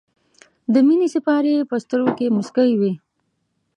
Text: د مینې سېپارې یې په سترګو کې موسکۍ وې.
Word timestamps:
د 0.73 0.75
مینې 0.87 1.07
سېپارې 1.13 1.51
یې 1.57 1.69
په 1.69 1.75
سترګو 1.83 2.11
کې 2.17 2.33
موسکۍ 2.35 2.71
وې. 2.79 2.91